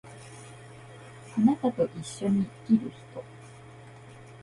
[1.35, 3.23] 貴方と一緒に生きる人